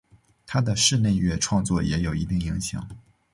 [0.47, 2.89] 他的室内乐创作也有一定影响。